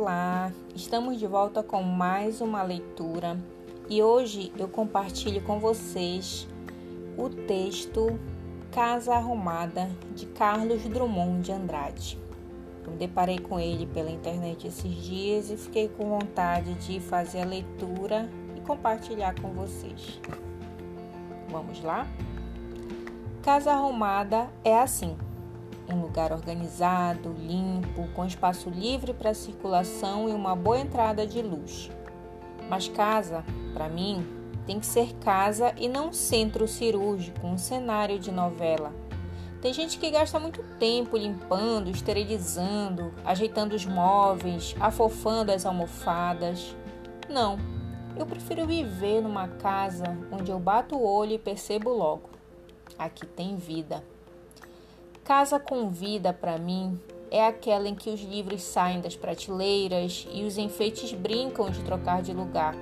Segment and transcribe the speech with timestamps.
[0.00, 3.36] Olá, estamos de volta com mais uma leitura
[3.90, 6.46] e hoje eu compartilho com vocês
[7.16, 8.16] o texto
[8.70, 12.16] Casa Arrumada de Carlos Drummond de Andrade.
[12.84, 17.42] Eu me deparei com ele pela internet esses dias e fiquei com vontade de fazer
[17.42, 20.20] a leitura e compartilhar com vocês.
[21.50, 22.06] Vamos lá?
[23.42, 25.16] Casa Arrumada é assim
[25.88, 31.90] um lugar organizado, limpo, com espaço livre para circulação e uma boa entrada de luz.
[32.68, 34.26] Mas casa, para mim,
[34.66, 38.92] tem que ser casa e não centro cirúrgico, um cenário de novela.
[39.62, 46.76] Tem gente que gasta muito tempo limpando, esterilizando, ajeitando os móveis, afofando as almofadas.
[47.28, 47.58] Não,
[48.16, 52.30] eu prefiro viver numa casa onde eu bato o olho e percebo logo:
[52.98, 54.04] aqui tem vida.
[55.28, 56.98] Casa com vida para mim
[57.30, 62.22] é aquela em que os livros saem das prateleiras e os enfeites brincam de trocar
[62.22, 62.74] de lugar.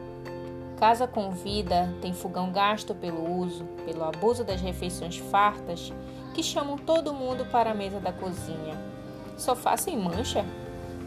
[0.78, 5.92] Casa com vida tem fogão gasto pelo uso, pelo abuso das refeições fartas
[6.36, 8.80] que chamam todo mundo para a mesa da cozinha.
[9.36, 10.44] Sofá sem mancha,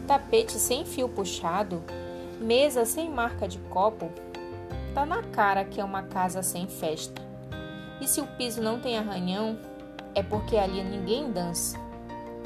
[0.06, 1.82] tapete sem fio puxado,
[2.38, 4.10] mesa sem marca de copo.
[4.92, 7.22] Tá na cara que é uma casa sem festa.
[7.98, 9.58] E se o piso não tem arranhão,
[10.14, 11.78] é porque ali ninguém dança.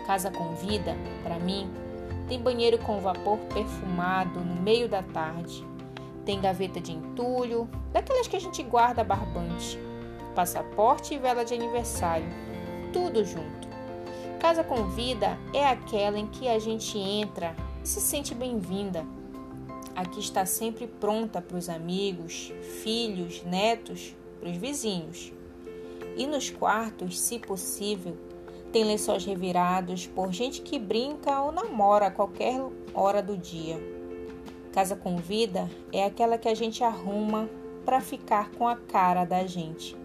[0.06, 1.70] Casa com vida, para mim,
[2.28, 5.66] tem banheiro com vapor perfumado no meio da tarde.
[6.24, 9.78] Tem gaveta de entulho, daquelas que a gente guarda barbante.
[10.34, 12.26] Passaporte e vela de aniversário.
[12.92, 13.68] Tudo junto.
[14.40, 19.04] Casa com vida é aquela em que a gente entra e se sente bem-vinda.
[19.94, 25.32] Aqui está sempre pronta para os amigos, filhos, netos, para os vizinhos.
[26.16, 28.16] E nos quartos, se possível,
[28.72, 32.60] tem lençóis revirados por gente que brinca ou namora a qualquer
[32.92, 33.78] hora do dia.
[34.72, 37.48] Casa com vida é aquela que a gente arruma
[37.84, 39.96] para ficar com a cara da gente.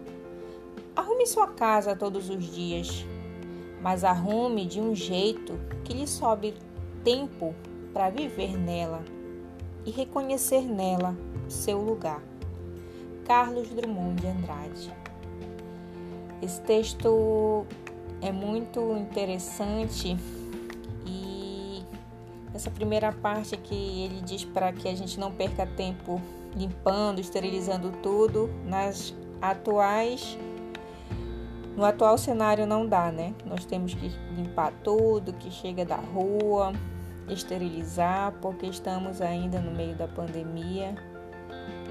[0.94, 3.04] Arrume sua casa todos os dias,
[3.80, 6.54] mas arrume de um jeito que lhe sobe
[7.02, 7.54] tempo
[7.92, 9.02] para viver nela
[9.84, 11.16] e reconhecer nela
[11.48, 12.22] seu lugar.
[13.24, 15.09] Carlos Drummond de Andrade
[16.42, 17.66] esse texto
[18.20, 20.16] é muito interessante
[21.06, 21.82] e
[22.54, 26.20] essa primeira parte que ele diz para que a gente não perca tempo
[26.54, 30.38] limpando, esterilizando tudo, nas atuais
[31.76, 33.32] no atual cenário não dá, né?
[33.46, 36.72] Nós temos que limpar tudo que chega da rua,
[37.28, 40.94] esterilizar, porque estamos ainda no meio da pandemia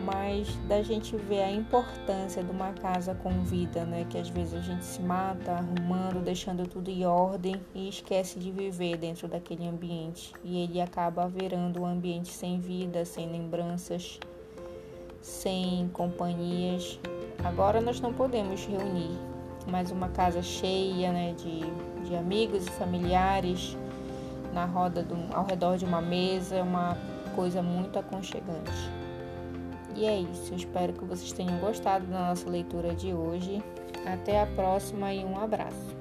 [0.05, 4.05] mas da gente ver a importância de uma casa com vida, né?
[4.09, 8.51] Que às vezes a gente se mata arrumando, deixando tudo em ordem e esquece de
[8.51, 10.33] viver dentro daquele ambiente.
[10.43, 14.19] E ele acaba virando um ambiente sem vida, sem lembranças,
[15.21, 16.99] sem companhias.
[17.43, 19.17] Agora nós não podemos reunir,
[19.67, 21.33] mas uma casa cheia, né?
[21.37, 21.61] De,
[22.07, 23.77] de amigos e familiares
[24.53, 26.97] na roda do, ao redor de uma mesa é uma
[27.35, 28.98] coisa muito aconchegante.
[29.95, 33.63] E é isso, espero que vocês tenham gostado da nossa leitura de hoje.
[34.05, 35.98] Até a próxima e um abraço.